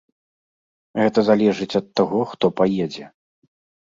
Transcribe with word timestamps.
Гэта 1.01 1.19
залежыць 1.29 1.75
ад 1.81 1.87
таго, 1.99 2.19
хто 2.33 2.45
паедзе. 2.63 3.05